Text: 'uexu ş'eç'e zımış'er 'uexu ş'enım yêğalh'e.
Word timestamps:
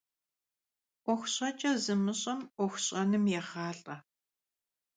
'uexu 1.03 1.29
ş'eç'e 1.35 1.71
zımış'er 1.83 2.39
'uexu 2.57 2.81
ş'enım 2.85 3.25
yêğalh'e. 3.33 3.97